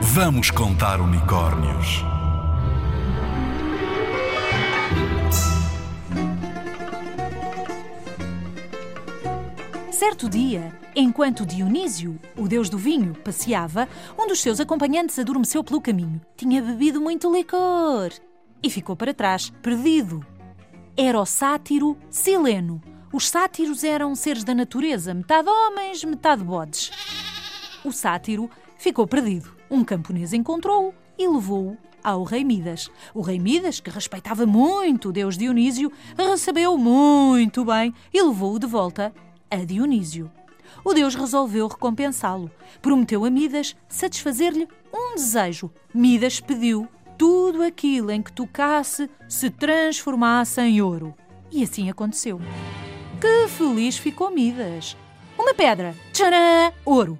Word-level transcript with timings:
Vamos 0.00 0.50
contar 0.50 1.00
unicórnios. 1.00 2.04
Certo 9.90 10.28
dia, 10.28 10.72
enquanto 10.94 11.44
Dionísio, 11.44 12.18
o 12.36 12.46
deus 12.46 12.70
do 12.70 12.78
vinho, 12.78 13.12
passeava, 13.24 13.88
um 14.16 14.28
dos 14.28 14.40
seus 14.40 14.60
acompanhantes 14.60 15.18
adormeceu 15.18 15.64
pelo 15.64 15.80
caminho. 15.80 16.20
Tinha 16.36 16.62
bebido 16.62 17.00
muito 17.00 17.32
licor 17.32 18.10
e 18.62 18.70
ficou 18.70 18.96
para 18.96 19.12
trás, 19.12 19.50
perdido. 19.60 20.24
Era 20.96 21.20
o 21.20 21.26
sátiro 21.26 21.98
Sileno. 22.08 22.80
Os 23.12 23.28
sátiros 23.28 23.82
eram 23.82 24.14
seres 24.14 24.44
da 24.44 24.54
natureza, 24.54 25.12
metade 25.12 25.48
homens, 25.48 26.04
metade 26.04 26.44
bodes. 26.44 26.92
O 27.84 27.90
sátiro 27.90 28.48
ficou 28.78 29.06
perdido. 29.06 29.54
Um 29.70 29.84
camponês 29.84 30.32
encontrou-o 30.32 30.94
e 31.18 31.28
levou-o 31.28 31.76
ao 32.02 32.22
rei 32.22 32.44
Midas. 32.44 32.90
O 33.12 33.20
rei 33.20 33.38
Midas, 33.38 33.80
que 33.80 33.90
respeitava 33.90 34.46
muito 34.46 35.08
o 35.08 35.12
deus 35.12 35.36
Dionísio, 35.36 35.92
recebeu-o 36.16 36.78
muito 36.78 37.64
bem 37.64 37.92
e 38.14 38.22
levou-o 38.22 38.58
de 38.58 38.66
volta 38.66 39.12
a 39.50 39.56
Dionísio. 39.56 40.30
O 40.84 40.94
deus 40.94 41.14
resolveu 41.14 41.66
recompensá-lo. 41.66 42.50
Prometeu 42.80 43.24
a 43.24 43.30
Midas 43.30 43.76
satisfazer-lhe 43.88 44.68
um 44.94 45.16
desejo. 45.16 45.70
Midas 45.92 46.40
pediu 46.40 46.88
tudo 47.16 47.62
aquilo 47.62 48.10
em 48.12 48.22
que 48.22 48.32
tocasse 48.32 49.10
se 49.28 49.50
transformasse 49.50 50.60
em 50.60 50.80
ouro. 50.80 51.14
E 51.50 51.62
assim 51.62 51.90
aconteceu. 51.90 52.40
Que 53.20 53.48
feliz 53.48 53.98
ficou 53.98 54.30
Midas! 54.30 54.96
Uma 55.36 55.54
pedra, 55.54 55.94
tcharam, 56.12 56.72
ouro. 56.84 57.18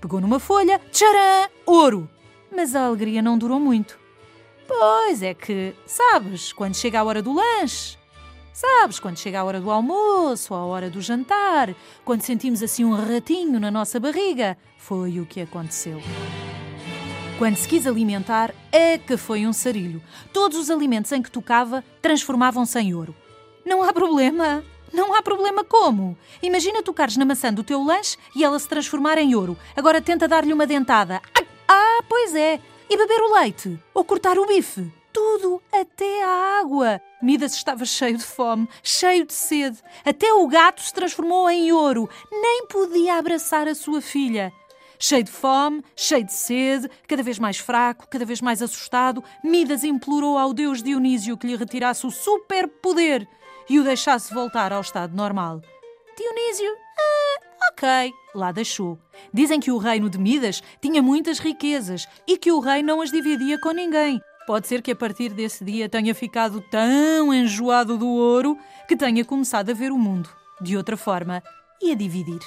Pegou 0.00 0.20
numa 0.20 0.38
folha, 0.38 0.80
tcharam, 0.90 1.50
ouro. 1.64 2.08
Mas 2.54 2.74
a 2.74 2.86
alegria 2.86 3.22
não 3.22 3.38
durou 3.38 3.60
muito. 3.60 3.98
Pois 4.66 5.22
é 5.22 5.34
que, 5.34 5.74
sabes, 5.86 6.52
quando 6.52 6.74
chega 6.74 7.00
a 7.00 7.04
hora 7.04 7.22
do 7.22 7.32
lanche, 7.32 7.96
Sabes, 8.56 8.98
quando 8.98 9.18
chega 9.18 9.40
a 9.40 9.44
hora 9.44 9.60
do 9.60 9.70
almoço, 9.70 10.54
a 10.54 10.64
hora 10.64 10.88
do 10.88 11.02
jantar, 11.02 11.74
quando 12.06 12.22
sentimos 12.22 12.62
assim 12.62 12.86
um 12.86 12.94
ratinho 12.94 13.60
na 13.60 13.70
nossa 13.70 14.00
barriga, 14.00 14.56
foi 14.78 15.20
o 15.20 15.26
que 15.26 15.42
aconteceu. 15.42 16.00
Quando 17.36 17.56
se 17.56 17.68
quis 17.68 17.86
alimentar, 17.86 18.54
é 18.72 18.96
que 18.96 19.18
foi 19.18 19.46
um 19.46 19.52
sarilho. 19.52 20.02
Todos 20.32 20.56
os 20.56 20.70
alimentos 20.70 21.12
em 21.12 21.20
que 21.20 21.30
tocava 21.30 21.84
transformavam-se 22.00 22.80
em 22.80 22.94
ouro. 22.94 23.14
Não 23.62 23.82
há 23.82 23.92
problema. 23.92 24.64
Não 24.92 25.14
há 25.14 25.22
problema 25.22 25.64
como? 25.64 26.16
Imagina 26.42 26.82
tocares 26.82 27.16
na 27.16 27.24
maçã 27.24 27.52
do 27.52 27.64
teu 27.64 27.82
lanche 27.82 28.16
e 28.34 28.44
ela 28.44 28.58
se 28.58 28.68
transformar 28.68 29.18
em 29.18 29.34
ouro. 29.34 29.56
Agora 29.76 30.00
tenta 30.00 30.28
dar-lhe 30.28 30.52
uma 30.52 30.66
dentada. 30.66 31.20
Ah, 31.68 32.00
pois 32.08 32.34
é. 32.34 32.60
E 32.88 32.96
beber 32.96 33.20
o 33.20 33.34
leite? 33.34 33.78
Ou 33.92 34.04
cortar 34.04 34.38
o 34.38 34.46
bife? 34.46 34.90
Tudo, 35.12 35.62
até 35.72 36.22
a 36.22 36.60
água. 36.60 37.00
Midas 37.22 37.54
estava 37.54 37.84
cheio 37.84 38.16
de 38.16 38.24
fome, 38.24 38.68
cheio 38.82 39.26
de 39.26 39.32
sede. 39.32 39.78
Até 40.04 40.32
o 40.32 40.46
gato 40.46 40.82
se 40.82 40.92
transformou 40.92 41.48
em 41.48 41.72
ouro. 41.72 42.08
Nem 42.30 42.66
podia 42.66 43.14
abraçar 43.14 43.66
a 43.66 43.74
sua 43.74 44.00
filha. 44.00 44.52
Cheio 44.98 45.24
de 45.24 45.30
fome, 45.30 45.82
cheio 45.94 46.24
de 46.24 46.32
sede, 46.32 46.90
cada 47.06 47.22
vez 47.22 47.38
mais 47.38 47.58
fraco, 47.58 48.06
cada 48.08 48.24
vez 48.24 48.40
mais 48.40 48.62
assustado, 48.62 49.22
Midas 49.44 49.84
implorou 49.84 50.38
ao 50.38 50.54
deus 50.54 50.82
Dionísio 50.82 51.36
que 51.36 51.46
lhe 51.46 51.56
retirasse 51.56 52.06
o 52.06 52.10
superpoder 52.10 53.26
e 53.68 53.78
o 53.78 53.84
deixasse 53.84 54.32
voltar 54.32 54.72
ao 54.72 54.80
estado 54.80 55.14
normal. 55.14 55.60
Dionísio, 56.16 56.72
ah, 56.98 57.68
ok, 57.72 58.12
lá 58.34 58.52
deixou. 58.52 58.98
Dizem 59.32 59.60
que 59.60 59.70
o 59.70 59.78
reino 59.78 60.08
de 60.08 60.18
Midas 60.18 60.62
tinha 60.80 61.02
muitas 61.02 61.38
riquezas 61.38 62.08
e 62.26 62.38
que 62.38 62.50
o 62.50 62.60
rei 62.60 62.82
não 62.82 63.02
as 63.02 63.10
dividia 63.10 63.60
com 63.60 63.70
ninguém. 63.70 64.20
Pode 64.46 64.68
ser 64.68 64.80
que 64.80 64.92
a 64.92 64.96
partir 64.96 65.30
desse 65.30 65.64
dia 65.64 65.88
tenha 65.88 66.14
ficado 66.14 66.60
tão 66.70 67.34
enjoado 67.34 67.98
do 67.98 68.08
ouro 68.08 68.56
que 68.86 68.96
tenha 68.96 69.24
começado 69.24 69.70
a 69.70 69.74
ver 69.74 69.90
o 69.90 69.98
mundo 69.98 70.30
de 70.60 70.76
outra 70.76 70.96
forma 70.96 71.42
e 71.82 71.90
a 71.90 71.94
dividir. 71.94 72.40